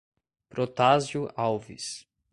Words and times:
Protásio 0.49 1.29
Alves 1.37 2.09